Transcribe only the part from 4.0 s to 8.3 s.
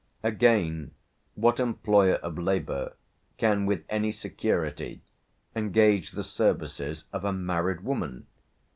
security engage the services of a married woman?